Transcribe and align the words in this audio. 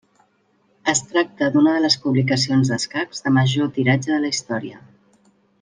Es 0.93 1.01
tracta 1.11 1.49
d'una 1.57 1.75
de 1.75 1.83
les 1.83 1.99
publicacions 2.07 2.73
d'escacs 2.73 3.23
de 3.27 3.37
major 3.39 3.73
tiratge 3.79 4.15
de 4.15 4.21
la 4.25 4.37
història. 4.37 4.85